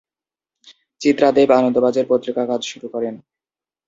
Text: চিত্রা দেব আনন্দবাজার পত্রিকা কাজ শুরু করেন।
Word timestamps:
চিত্রা 1.01 1.29
দেব 1.37 1.49
আনন্দবাজার 1.59 2.05
পত্রিকা 2.11 2.43
কাজ 2.47 2.61
শুরু 2.71 2.87
করেন। 2.93 3.15